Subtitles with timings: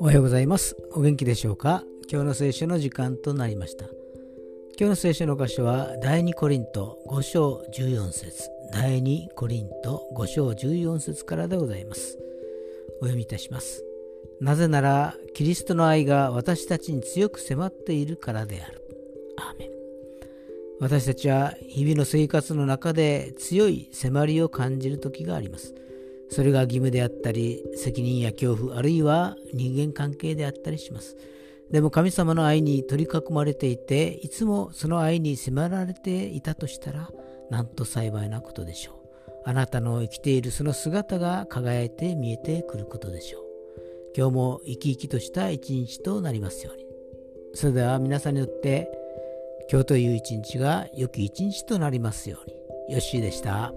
[0.00, 0.76] おはようございます。
[0.92, 1.84] お元気でしょうか？
[2.10, 3.86] 今日の聖書の時間となりました。
[3.86, 3.92] 今
[4.78, 8.50] 日の聖書の箇所は第2コリント5章14節。
[8.72, 12.18] 第2コリント5章14節からでございます。
[13.00, 13.82] お読みいたします。
[14.40, 18.82] なぜならキリストの愛が私たちに強く迫っているからである。
[19.38, 19.68] アーメン。
[20.80, 25.74] 私たちは日々の生活の中で強い迫りを感じる時があります。
[26.30, 31.16] それが義務であったり責任や恐怖あるいは人間関係であったりします。
[31.70, 37.10] でも神様の愛に取り囲まれていていつもその愛に迫られていたとしたら
[37.50, 38.98] なんと幸いなことでしょう。
[39.44, 43.42] あなたの生きているその姿が輝いて見えてくることでしょう。
[44.16, 46.84] 今日も生き生きとした一日となりますように。
[47.54, 48.90] それでは皆さんにとって
[49.70, 52.94] 今日という一日が良き一日となりますように。
[52.94, 53.72] よッしーでした。